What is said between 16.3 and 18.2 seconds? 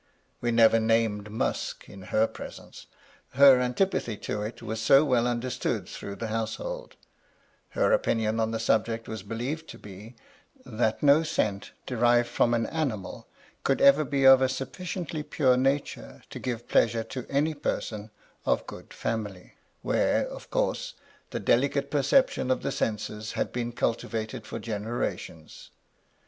to give plea sure to any person